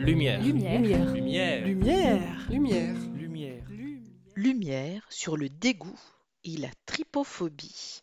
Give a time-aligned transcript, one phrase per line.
[0.00, 0.42] Lumière.
[0.42, 0.80] Lumière.
[0.80, 1.66] Lumière.
[1.66, 2.48] Lumière.
[2.48, 2.94] Lumière.
[3.14, 3.64] Lumière.
[4.34, 6.00] Lumière sur le dégoût
[6.42, 8.00] et la tripophobie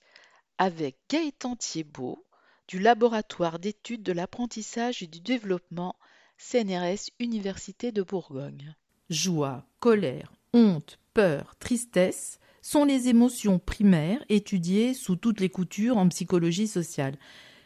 [0.59, 2.23] avec Gaëtan Thiebaud
[2.68, 5.95] du laboratoire d'études de l'apprentissage et du développement
[6.37, 8.75] CNRS Université de Bourgogne.
[9.09, 16.07] Joie, colère, honte, peur, tristesse sont les émotions primaires étudiées sous toutes les coutures en
[16.09, 17.18] psychologie sociale.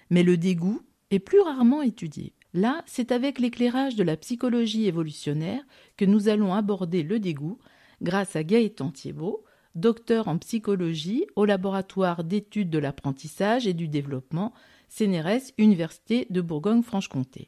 [0.10, 2.34] Mais le dégoût est plus rarement étudié.
[2.54, 5.64] Là, c'est avec l'éclairage de la psychologie évolutionnaire
[5.96, 7.60] que nous allons aborder le dégoût
[8.02, 9.44] grâce à Gaëtan Thiebaud,
[9.76, 14.54] docteur en psychologie au laboratoire d'études de l'apprentissage et du développement
[14.90, 17.48] CNRS Université de Bourgogne-Franche-Comté.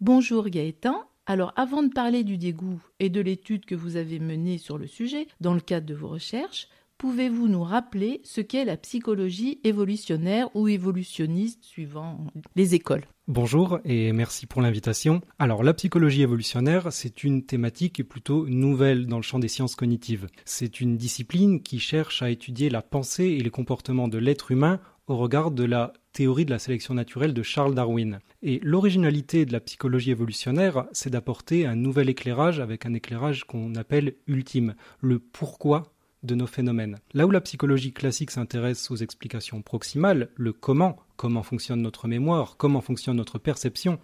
[0.00, 1.04] Bonjour Gaëtan.
[1.26, 4.86] Alors avant de parler du dégoût et de l'étude que vous avez menée sur le
[4.86, 6.68] sujet dans le cadre de vos recherches,
[6.98, 13.04] pouvez-vous nous rappeler ce qu'est la psychologie évolutionnaire ou évolutionniste suivant les écoles?
[13.28, 15.20] Bonjour et merci pour l'invitation.
[15.38, 20.26] Alors la psychologie évolutionnaire, c'est une thématique plutôt nouvelle dans le champ des sciences cognitives.
[20.44, 24.80] C'est une discipline qui cherche à étudier la pensée et les comportements de l'être humain
[25.06, 28.18] au regard de la théorie de la sélection naturelle de Charles Darwin.
[28.42, 33.74] Et l'originalité de la psychologie évolutionnaire, c'est d'apporter un nouvel éclairage avec un éclairage qu'on
[33.74, 36.98] appelle ultime, le pourquoi de nos phénomènes.
[37.14, 42.56] Là où la psychologie classique s'intéresse aux explications proximales, le comment, comment fonctionne notre mémoire,
[42.56, 43.98] comment fonctionne notre perception,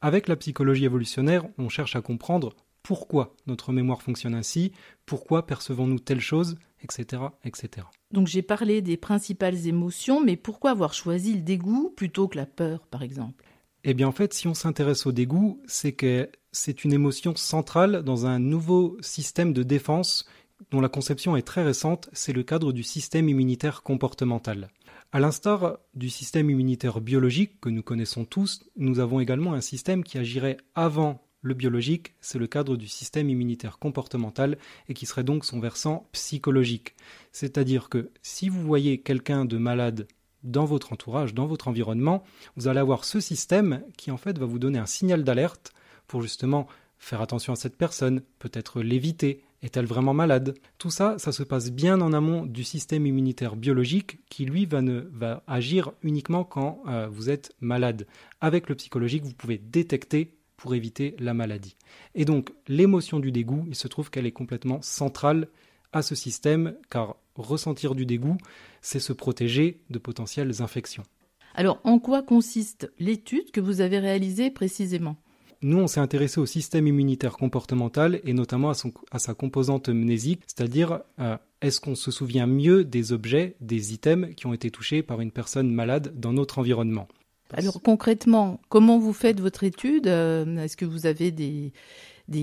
[0.00, 4.72] avec la psychologie évolutionnaire, on cherche à comprendre pourquoi notre mémoire fonctionne ainsi,
[5.06, 7.86] pourquoi percevons-nous telle chose, etc., etc.
[8.12, 12.46] Donc j'ai parlé des principales émotions, mais pourquoi avoir choisi le dégoût plutôt que la
[12.46, 13.44] peur, par exemple?
[13.84, 18.02] Eh bien en fait, si on s'intéresse au dégoût, c'est que c'est une émotion centrale
[18.02, 20.26] dans un nouveau système de défense
[20.70, 24.68] dont la conception est très récente, c'est le cadre du système immunitaire comportemental.
[25.12, 30.02] À l'instar du système immunitaire biologique que nous connaissons tous, nous avons également un système
[30.02, 34.58] qui agirait avant le biologique, c'est le cadre du système immunitaire comportemental
[34.88, 36.94] et qui serait donc son versant psychologique.
[37.32, 40.08] C'est-à-dire que si vous voyez quelqu'un de malade
[40.42, 42.24] dans votre entourage, dans votre environnement,
[42.56, 45.72] vous allez avoir ce système qui en fait va vous donner un signal d'alerte
[46.06, 46.66] pour justement
[46.98, 50.54] faire attention à cette personne, peut-être l'éviter, est-elle vraiment malade?
[50.76, 54.82] Tout ça, ça se passe bien en amont du système immunitaire biologique qui, lui, va,
[54.82, 55.08] ne,
[55.46, 58.06] agir uniquement quand euh, vous êtes malade.
[58.42, 61.76] Avec le psychologique, vous pouvez détecter pour éviter la maladie.
[62.14, 65.48] Et donc, l'émotion du dégoût, il se trouve qu'elle est complètement centrale
[65.94, 68.36] à ce système, car ressentir du dégoût,
[68.82, 71.04] c'est se protéger de potentielles infections.
[71.54, 75.16] Alors, en quoi consiste l'étude que vous avez réalisée précisément?
[75.64, 81.00] Nous, on s'est intéressé au système immunitaire comportemental et notamment à, sa composante mnésique, c'est-à-dire
[81.18, 85.22] euh, est-ce qu'on se souvient mieux des objets, des items qui ont été touchés par
[85.22, 87.08] une personne malade dans notre environnement?
[87.54, 91.72] Alors concrètement, comment vous faites votre étude euh, Est-ce que vous avez des,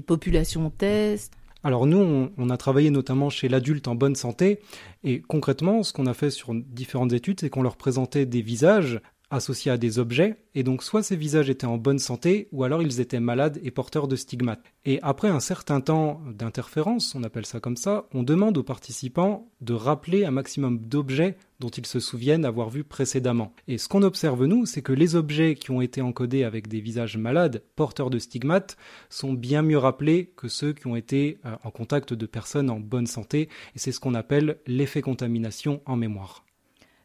[0.02, 1.34] populations tests?
[1.64, 4.62] Alors nous, on, a travaillé notamment chez l'adulte en bonne santé,
[5.04, 9.00] et concrètement, ce qu'on a fait sur différentes études, c'est qu'on leur présentait des visages
[9.32, 12.82] associés à des objets, et donc soit ces visages étaient en bonne santé, ou alors
[12.84, 14.74] ils étaient malades et porteurs de stigmates.
[14.86, 19.50] Et après un certain temps d'interférence, on appelle ça comme ça, on demande aux participants
[19.62, 23.54] de rappeler un maximum d'objets dont ils se souviennent avoir vu précédemment.
[23.68, 26.82] Et ce qu'on observe nous, c'est que les objets qui ont été encodés avec des
[26.82, 28.78] visages malades, porteurs de stigmates,
[29.10, 32.80] sont bien mieux rappelés que ceux qui ont été euh, en contact de personnes en
[32.80, 36.44] bonne santé, et c'est ce qu'on appelle l'effet contamination en mémoire.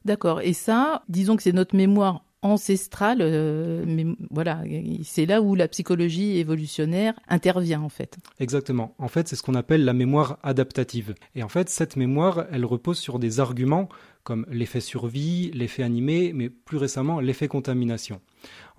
[0.07, 0.41] D'accord.
[0.41, 4.63] Et ça, disons que c'est notre mémoire ancestrale, euh, mais voilà,
[5.03, 8.19] c'est là où la psychologie évolutionnaire intervient en fait.
[8.39, 8.95] Exactement.
[8.99, 11.15] En fait, c'est ce qu'on appelle la mémoire adaptative.
[11.35, 13.89] Et en fait, cette mémoire, elle repose sur des arguments
[14.23, 18.21] comme l'effet survie, l'effet animé, mais plus récemment l'effet contamination.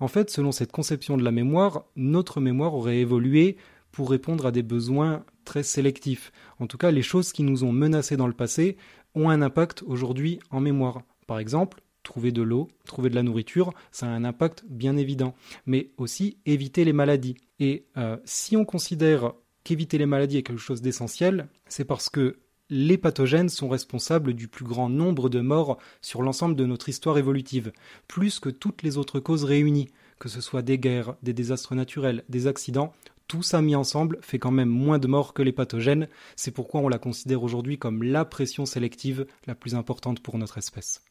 [0.00, 3.58] En fait, selon cette conception de la mémoire, notre mémoire aurait évolué
[3.92, 6.32] pour répondre à des besoins très sélectifs.
[6.58, 8.78] En tout cas, les choses qui nous ont menacés dans le passé
[9.14, 11.02] ont un impact aujourd'hui en mémoire.
[11.28, 15.34] Par exemple, trouver de l'eau, trouver de la nourriture, ça a un impact bien évident.
[15.66, 17.36] Mais aussi éviter les maladies.
[17.60, 22.38] Et euh, si on considère qu'éviter les maladies est quelque chose d'essentiel, c'est parce que
[22.70, 27.18] les pathogènes sont responsables du plus grand nombre de morts sur l'ensemble de notre histoire
[27.18, 27.72] évolutive,
[28.08, 32.24] plus que toutes les autres causes réunies, que ce soit des guerres, des désastres naturels,
[32.30, 32.92] des accidents,
[33.26, 36.80] tout ça mis ensemble fait quand même moins de morts que les pathogènes, c'est pourquoi
[36.80, 41.02] on la considère aujourd'hui comme la pression sélective la plus importante pour notre espèce.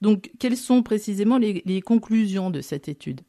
[0.00, 3.22] Donc, quelles sont précisément les, conclusions de cette étude?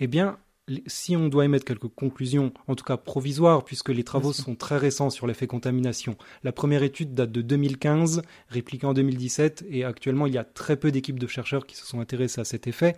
[0.00, 0.38] Eh bien,
[0.86, 4.76] si on doit émettre quelques conclusions, en tout cas provisoires, puisque les travaux sont très
[4.76, 6.16] récents sur l'effet contamination.
[6.42, 10.76] La première étude date de 2015, répliquée en 2017, et actuellement il y a très
[10.76, 12.96] peu d'équipes de chercheurs qui se sont intéressées à cet effet.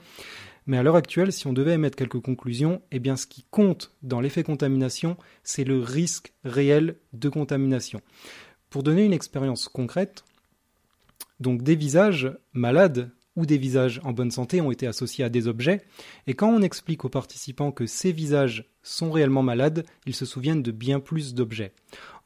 [0.67, 3.95] Mais à l'heure actuelle, si on devait émettre quelques conclusions, eh bien ce qui compte
[4.03, 8.01] dans l'effet contamination, c'est le risque réel de contamination.
[8.71, 10.25] Pour donner une expérience concrète,
[11.41, 15.47] donc des visages malades ou des visages en bonne santé ont été associés à des
[15.47, 15.83] objets,
[16.27, 20.63] et quand on explique aux participants que ces visages sont réellement malades, ils se souviennent
[20.63, 21.73] de bien plus d'objets.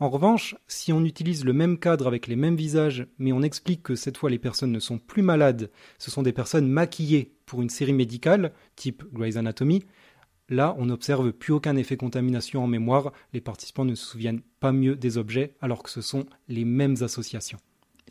[0.01, 3.83] En revanche, si on utilise le même cadre avec les mêmes visages, mais on explique
[3.83, 7.61] que cette fois les personnes ne sont plus malades, ce sont des personnes maquillées pour
[7.61, 9.85] une série médicale, type Grey's Anatomy,
[10.49, 14.73] là on n'observe plus aucun effet contamination en mémoire, les participants ne se souviennent pas
[14.73, 17.59] mieux des objets alors que ce sont les mêmes associations.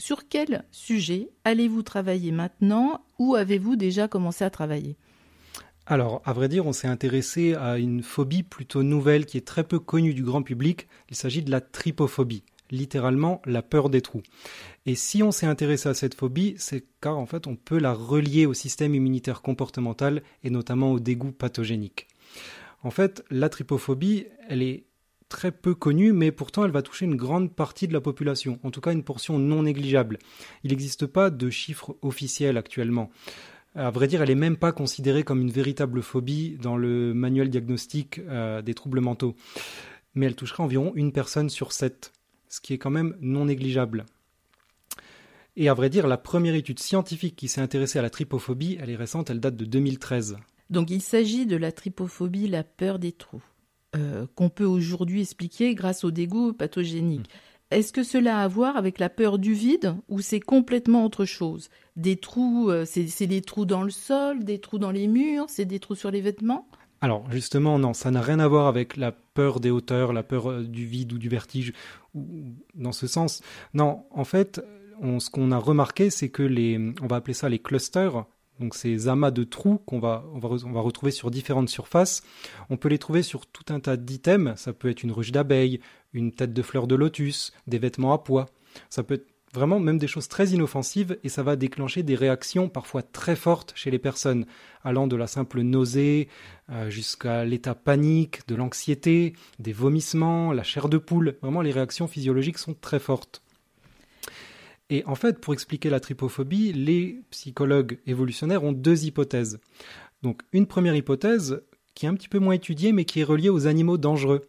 [0.01, 4.97] Sur quel sujet allez-vous travailler maintenant ou avez-vous déjà commencé à travailler?
[5.85, 9.63] Alors, à vrai dire, on s'est intéressé à une phobie plutôt nouvelle qui est très
[9.63, 10.87] peu connue du grand public.
[11.11, 14.23] Il s'agit de la trypophobie, littéralement la peur des trous.
[14.87, 17.93] Et si on s'est intéressé à cette phobie, c'est car en fait on peut la
[17.93, 22.07] relier au système immunitaire comportemental et notamment au dégoût pathogénique.
[22.81, 24.85] En fait, la trypophobie, elle est
[25.31, 28.69] très peu connue, mais pourtant elle va toucher une grande partie de la population, en
[28.69, 30.19] tout cas une portion non négligeable.
[30.63, 33.09] Il n'existe pas de chiffres officiels actuellement.
[33.73, 37.49] À vrai dire, elle n'est même pas considérée comme une véritable phobie dans le manuel
[37.49, 39.35] diagnostique euh, des troubles mentaux.
[40.13, 42.11] Mais elle toucherait environ une personne sur sept,
[42.49, 44.05] ce qui est quand même non négligeable.
[45.55, 48.89] Et à vrai dire, la première étude scientifique qui s'est intéressée à la trypophobie, elle
[48.89, 50.35] est récente, elle date de 2013.
[50.69, 53.43] Donc il s'agit de la trypophobie, la peur des trous.
[53.93, 57.27] Euh, qu'on peut aujourd'hui expliquer grâce au dégoût pathogénique.
[57.27, 57.75] Hmm.
[57.75, 61.25] Est-ce que cela a à voir avec la peur du vide ou c'est complètement autre
[61.25, 61.69] chose?
[61.97, 65.65] Des trous, euh, c'est des trous dans le sol, des trous dans les murs, c'est
[65.65, 66.69] des trous sur les vêtements?
[67.01, 70.49] Alors justement, non, ça n'a rien à voir avec la peur des hauteurs, la peur
[70.49, 71.73] euh, du vide ou du vertige,
[72.15, 72.25] ou,
[72.75, 73.41] dans ce sens.
[73.73, 74.61] Non, en fait,
[75.01, 78.25] ce qu'on a remarqué, c'est que les, on va appeler ça les clusters,
[78.61, 82.21] donc ces amas de trous qu'on va, retrouver sur différentes surfaces.
[82.69, 84.59] On peut les trouver sur tout un tas d'items.
[84.59, 85.81] Ça peut être une ruche d'abeille,
[86.13, 88.45] une tête de fleur de lotus, des vêtements à pois.
[88.89, 92.69] Ça peut être vraiment même des choses très inoffensives et ça va déclencher des réactions
[92.69, 94.45] parfois très fortes chez les personnes,
[94.83, 96.29] allant de la simple nausée
[96.69, 101.37] euh, jusqu'à l'état panique, de l'anxiété, des vomissements, la chair de poule.
[101.41, 103.41] Vraiment, les réactions physiologiques sont très fortes.
[104.91, 109.59] Et en fait, pour expliquer la trypophobie, les psychologues évolutionnaires ont deux hypothèses.
[110.21, 111.63] Donc une première hypothèse
[111.95, 114.41] qui est un petit peu moins étudiée mais qui est reliée aux animaux dangereux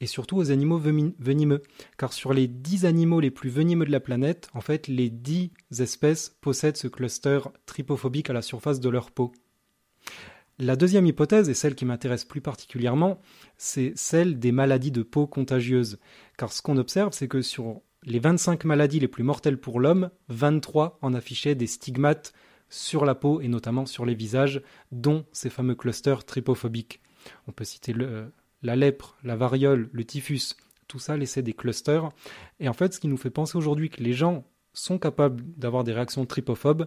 [0.00, 1.62] et surtout aux animaux venimeux.
[1.96, 5.50] Car sur les dix animaux les plus venimeux de la planète, en fait, les dix
[5.78, 9.32] espèces possèdent ce cluster trypophobique à la surface de leur peau.
[10.58, 13.20] La deuxième hypothèse, et celle qui m'intéresse plus particulièrement,
[13.56, 15.98] c'est celle des maladies de peau contagieuses.
[16.36, 20.10] Car ce qu'on observe, c'est que sur les 25 maladies les plus mortelles pour l'homme,
[20.28, 22.32] 23 en affichaient des stigmates
[22.70, 24.62] sur la peau et notamment sur les visages,
[24.92, 27.00] dont ces fameux clusters trypophobiques.
[27.48, 27.94] On peut citer
[28.62, 30.56] la lèpre, la variole, le typhus,
[30.86, 32.10] tout ça laissait des clusters.
[32.60, 35.82] Et en fait, ce qui nous fait penser aujourd'hui que les gens sont capables d'avoir
[35.82, 36.86] des réactions trypophobes,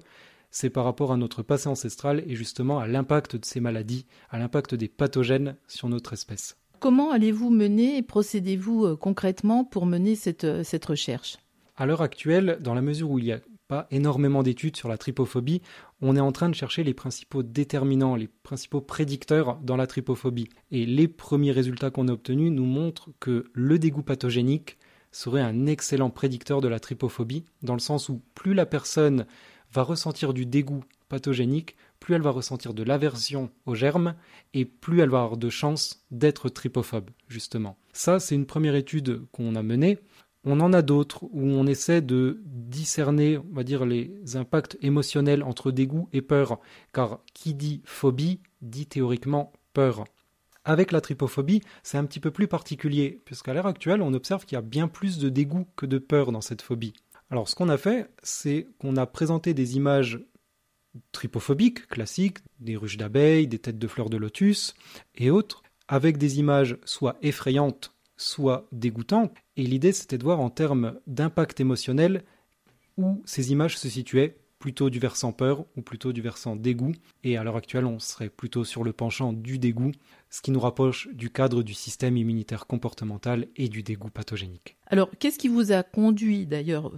[0.52, 4.40] c'est par rapport à notre passé ancestral et justement à l'impact de ces maladies, à
[4.40, 6.58] l'impact des pathogènes sur notre espèce.
[6.80, 11.38] Comment allez-vous mener et procédez-vous euh, concrètement pour mener cette, euh, recherche?
[11.76, 14.98] À l'heure actuelle, dans la mesure où il n'y a pas énormément d'études sur la
[14.98, 15.62] trypophobie,
[16.02, 20.48] on est en train de chercher les principaux déterminants, les principaux prédicteurs dans la trypophobie.
[20.72, 24.78] Et les premiers résultats qu'on a obtenus nous montrent que le dégoût pathogénique
[25.12, 29.26] serait un excellent prédicteur de la trypophobie, dans le sens où plus la personne
[29.74, 34.16] va ressentir du dégoût pathogénique, plus elle va ressentir de l'aversion aux germes
[34.54, 37.78] et plus elle va avoir de chances d'être trypophobe, justement.
[37.94, 40.00] Ça, c'est une première étude qu'on a menée.
[40.46, 45.44] On en a d'autres où on essaie de discerner, on va dire, les impacts émotionnels
[45.44, 46.60] entre dégoût et peur,
[46.94, 50.06] car qui dit phobie dit théoriquement peur.
[50.66, 54.56] Avec la trypophobie, c'est un petit peu plus particulier, puisqu'à l'heure actuelle, on observe qu'il
[54.56, 56.94] y a bien plus de dégoût que de peur dans cette phobie.
[57.32, 60.20] Alors, ce qu'on a fait, c'est qu'on a présenté des images
[61.12, 64.74] tripophobiques classiques, des ruches d'abeilles, des têtes de fleurs de lotus
[65.16, 69.34] et autres, avec des images soit effrayantes, soit dégoûtantes.
[69.58, 72.24] Et l'idée, c'était de voir en termes d'impact émotionnel
[72.98, 76.92] où ces images se situaient, plutôt du versant peur ou plutôt du versant dégoût.
[77.24, 79.94] Et à l'heure actuelle, on serait plutôt sur le penchant du dégoût,
[80.30, 84.78] ce qui nous rapproche du cadre du système immunitaire comportemental et du dégoût pathogénique.
[84.88, 86.92] Alors, qu'est-ce qui vous a conduit d'ailleurs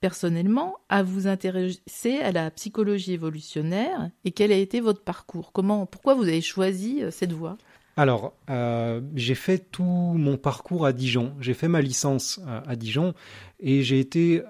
[0.00, 5.52] personnellement à vous intéresser à la psychologie évolutionnaire et quel a été votre parcours?
[5.52, 7.58] Comment, pourquoi vous avez choisi euh, cette voie?
[7.96, 11.34] Alors, euh, j'ai fait tout mon parcours à Dijon.
[11.40, 13.12] J'ai fait ma licence euh, à Dijon
[13.58, 14.42] et j'ai été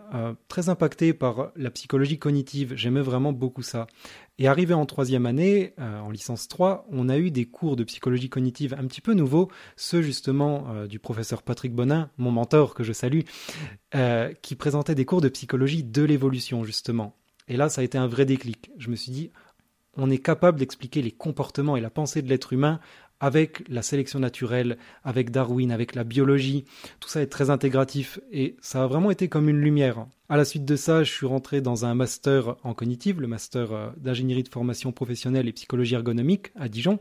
[0.49, 2.75] très impacté par la psychologie cognitive.
[2.76, 3.87] J'aimais vraiment beaucoup ça.
[4.40, 8.28] Et arrivé en troisième année, en licence 3, on a eu des cours de psychologie
[8.28, 12.92] cognitive un petit peu nouveaux, ceux justement du professeur Patrick Bonin, mon mentor que je
[12.92, 13.23] salue,
[14.40, 17.16] qui présentait des cours de psychologie de l'évolution justement.
[17.49, 18.71] Et là, ça a été un vrai déclic.
[18.78, 19.33] Je me suis dit,
[19.97, 22.78] on est capable d'expliquer les comportements et la pensée de l'être humain
[23.21, 26.65] avec la sélection naturelle, avec Darwin, avec la biologie.
[27.01, 30.07] Tout ça est très intégratif et ça a vraiment été comme une lumière.
[30.29, 33.73] À la suite de ça, je suis rentré dans un master en cognitive, le master
[33.73, 37.01] euh, d'ingénierie de formation professionnelle et psychologie ergonomique à Dijon.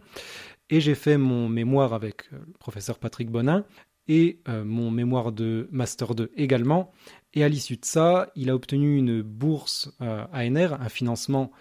[0.69, 3.65] Et j'ai fait mon mémoire avec euh, le professeur Patrick Bonin
[4.07, 6.91] et euh, mon mémoire de Master 2 également.
[7.33, 11.51] Et à l'issue de ça, il a obtenu une bourse ANR, un financement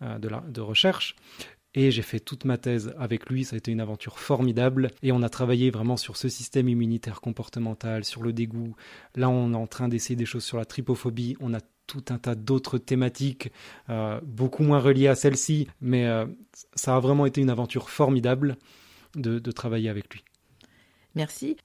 [0.00, 1.16] de, de recherche,
[1.76, 4.90] et j'ai fait toute ma thèse avec lui, ça a été une aventure formidable.
[5.02, 8.74] Et on a travaillé vraiment sur ce système immunitaire comportemental, sur le dégoût.
[9.14, 11.36] Là, on est en train d'essayer des choses sur la tripophobie.
[11.38, 13.52] On a tout un tas d'autres thématiques,
[13.90, 15.68] euh, beaucoup moins reliées à celle-ci.
[15.82, 16.24] Mais euh,
[16.74, 18.56] ça a vraiment été une aventure formidable
[19.14, 20.24] de, de travailler avec lui.
[21.14, 21.58] Merci.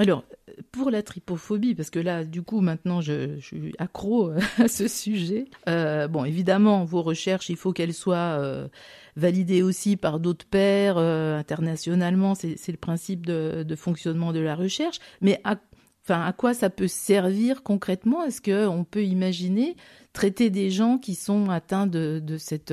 [0.00, 0.24] Alors,
[0.72, 5.44] pour la tripophobie, parce que là, du coup, maintenant, je, suis accro à ce sujet.
[5.68, 8.66] Euh, bon, évidemment, vos recherches, il faut qu'elles soient euh,
[9.16, 12.34] validées aussi par d'autres pairs euh, internationalement.
[12.34, 15.00] C'est le principe de, fonctionnement de la recherche.
[15.20, 15.56] Mais à,
[16.32, 18.24] quoi ça peut servir concrètement?
[18.24, 19.76] Est-ce qu'on peut imaginer
[20.14, 22.72] traiter des gens qui sont atteints de cette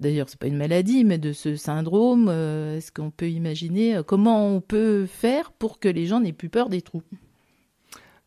[0.00, 4.02] d'ailleurs c'est pas une maladie, mais de ce syndrome, euh, est-ce qu'on peut imaginer euh,
[4.02, 7.02] comment on peut faire pour que les gens n'aient plus peur des trous?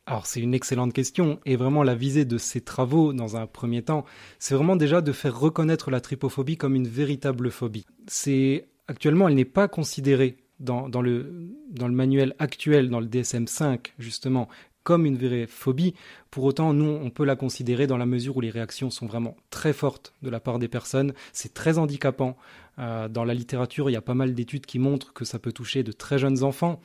[0.05, 1.39] Alors c'est une excellente question.
[1.45, 4.03] Et vraiment la visée de ces travaux dans un premier temps,
[4.39, 7.85] c'est vraiment déjà de faire reconnaître la tripophobie comme une véritable phobie.
[8.07, 13.93] C'est actuellement elle n'est pas considérée dans, le, dans le manuel actuel, dans le DSM-5
[13.97, 14.47] justement,
[14.83, 15.93] comme une vraie phobie.
[16.29, 19.35] Pour autant, nous, on peut la considérer dans la mesure où les réactions sont vraiment
[19.49, 21.13] très fortes de la part des personnes.
[21.33, 22.37] C'est très handicapant.
[22.79, 25.51] Euh, dans la littérature, il y a pas mal d'études qui montrent que ça peut
[25.51, 26.79] toucher de très jeunes enfants.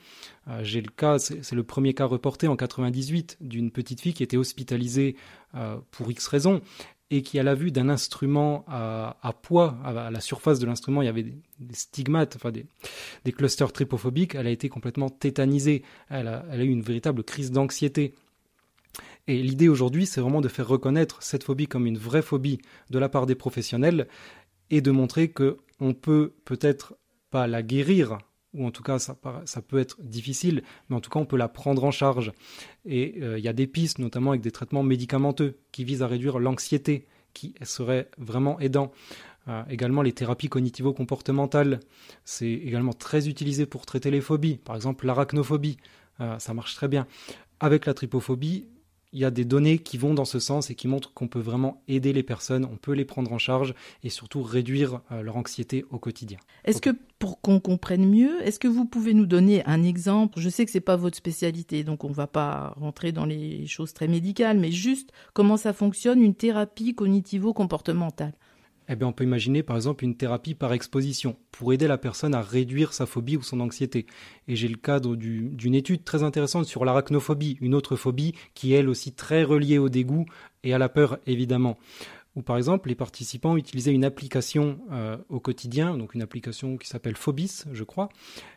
[0.49, 4.25] Euh, j'ai le cas, c'est le premier cas reporté en 98 d'une petite fille qui
[4.25, 5.17] était hospitalisée
[5.55, 6.61] euh, pour X raisons
[7.11, 11.07] et qui, à la vue d'un instrument à, poids, à, la surface de l'instrument, il
[11.07, 12.37] y avait des, stigmates,
[13.25, 15.83] des, clusters tripophobiques, elle a été complètement tétanisée.
[16.09, 18.15] Elle a, eu une véritable crise d'anxiété.
[19.29, 22.59] Et l'idée aujourd'hui, c'est vraiment de faire reconnaître cette phobie comme une vraie phobie
[22.91, 24.09] de la part des professionnels
[24.71, 26.97] et de montrer que on peut peut-être
[27.31, 28.19] pas la guérir
[28.57, 31.49] ou en tout cas ça, peut être difficile, mais en tout cas on peut la
[31.49, 32.33] prendre en charge.
[32.85, 36.07] Et euh, il y a des pistes, notamment avec des traitements médicamenteux, qui visent à
[36.07, 38.93] réduire l'anxiété, qui serait vraiment aidant.
[39.49, 41.81] Euh, également les thérapies cognitivo-comportementales,
[42.25, 45.77] c'est également très utilisé pour traiter les phobies, par exemple l'arachnophobie,
[46.21, 47.07] euh, ça marche très bien.
[47.61, 48.67] Avec la tripophobie,
[49.17, 51.41] il y a des données qui vont dans ce sens et qui montrent qu'on peut
[51.41, 55.39] vraiment aider les personnes, on peut les prendre en charge et surtout réduire euh, leur
[55.39, 56.37] anxiété au quotidien.
[56.67, 60.39] Est-ce que pour qu'on comprenne mieux, est-ce que vous pouvez nous donner un exemple?
[60.39, 63.67] Je sais que c'est pas votre spécialité, donc on ne va pas rentrer dans les
[63.67, 68.35] choses très médicales, mais juste comment ça fonctionne une thérapie cognitivo-comportementale
[68.89, 72.35] eh bien, on peut imaginer par exemple une thérapie par exposition pour aider la personne
[72.35, 74.07] à réduire sa phobie ou son anxiété.
[74.49, 78.79] Et j'ai le cadre d'une étude très intéressante sur l'arachnophobie, une autre phobie qui est
[78.79, 80.27] elle aussi très reliée au dégoût
[80.63, 81.77] et à la peur évidemment.
[82.37, 86.87] Où par exemple les participants utilisaient une application euh, au quotidien, donc une application qui
[86.87, 88.11] s'appelle Phobis, je crois,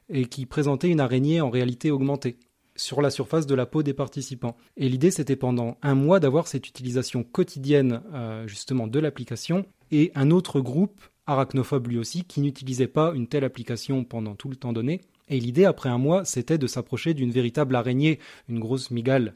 [0.10, 2.38] et qui présentait une araignée en réalité augmentée
[2.76, 4.56] sur la surface de la peau des participants.
[4.78, 10.12] Et l'idée, c'était pendant un mois d'avoir cette utilisation quotidienne euh, justement de l'application et
[10.16, 14.56] un autre groupe, arachnophobe lui aussi, qui n'utilisait pas une telle application pendant tout le
[14.56, 15.02] temps donné.
[15.28, 19.34] Et l'idée, après un mois, c'était de s'approcher d'une véritable araignée, une grosse migale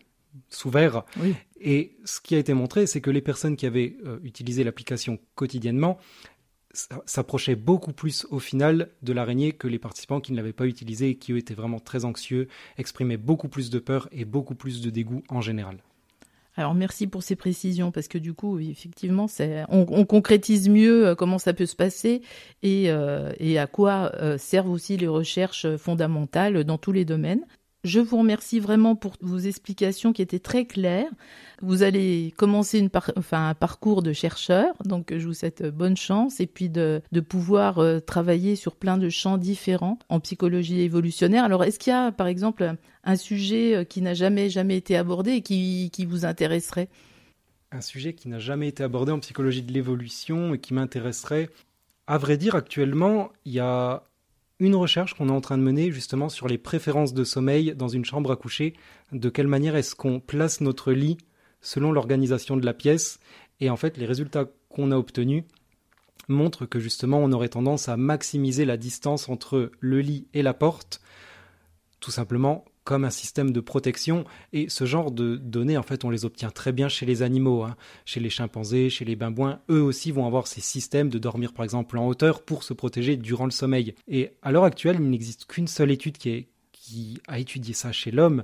[0.49, 1.03] sous verre.
[1.61, 5.19] Et ce qui a été montré, c'est que les personnes qui avaient euh, utilisé l'application
[5.35, 5.97] quotidiennement
[7.05, 11.09] s'approchaient beaucoup plus au final de l'araignée que les participants qui ne l'avaient pas utilisée
[11.09, 14.81] et qui eux étaient vraiment très anxieux, exprimaient beaucoup plus de peur et beaucoup plus
[14.81, 15.83] de dégoût en général.
[16.55, 19.25] Alors merci pour ces précisions parce que du coup effectivement
[19.69, 22.21] on, concrétise mieux euh, comment ça peut se passer
[22.61, 27.45] et, euh, à quoi euh, servent aussi les recherches fondamentales dans tous les domaines.
[27.83, 31.11] Je vous remercie vraiment pour vos explications qui étaient très claires.
[31.61, 32.89] Vous allez commencer
[33.33, 37.99] un parcours de chercheur, donc je vous souhaite bonne chance et puis de, pouvoir euh,
[37.99, 41.43] travailler sur plein de champs différents en psychologie évolutionnaire.
[41.43, 42.73] Alors, est-ce qu'il y a, par exemple,
[43.03, 46.87] un sujet euh, qui n'a jamais, jamais été abordé et qui, qui vous intéresserait?
[47.73, 51.49] Un sujet qui n'a jamais été abordé en psychologie de l'évolution et qui m'intéresserait
[52.07, 54.03] À vrai dire, actuellement, il y a
[54.59, 57.87] une recherche qu'on est en train de mener justement sur les préférences de sommeil dans
[57.87, 58.73] une chambre à coucher.
[59.11, 61.17] De quelle manière est-ce qu'on place notre lit
[61.61, 63.19] selon l'organisation de la pièce?
[63.59, 65.43] Et en fait, les résultats qu'on a obtenus
[66.27, 70.53] montrent que justement on aurait tendance à maximiser la distance entre le lit et la
[70.53, 71.01] porte,
[71.99, 74.25] tout simplement comme un système de protection.
[74.51, 77.63] Et ce genre de données, en fait, on les obtient très bien chez les animaux,
[77.63, 77.75] hein.
[78.05, 79.59] chez les chimpanzés, chez les babouins.
[79.69, 83.17] Eux aussi vont avoir ces systèmes de dormir, par exemple, en hauteur pour se protéger
[83.17, 83.95] durant le sommeil.
[84.07, 88.11] Et à l'heure actuelle, il n'existe qu'une seule étude qui, qui a étudié ça chez
[88.11, 88.43] l'homme.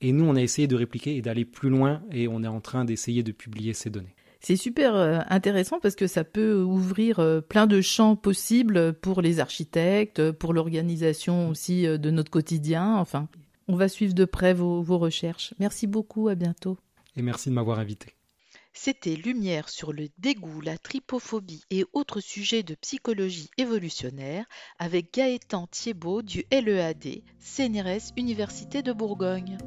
[0.00, 2.60] Et nous, on a essayé de répliquer et d'aller plus loin, et on est en
[2.60, 4.14] train d'essayer de publier ces données.
[4.40, 9.20] C'est super euh, intéressant parce que ça peut ouvrir euh, plein de champs possibles pour
[9.20, 12.96] les architectes, pour l'organisation aussi euh, de notre quotidien.
[12.96, 13.28] Enfin,
[13.68, 15.54] on va suivre de près vos, vos recherches.
[15.58, 16.78] Merci beaucoup, à bientôt.
[17.16, 18.14] Et merci de m'avoir invité.
[18.72, 24.44] C'était Lumière sur le dégoût, la tripophobie et autres sujets de psychologie évolutionnaire
[24.78, 29.58] avec Gaëtan Thiebaud du LEAD, CNRS Université de Bourgogne.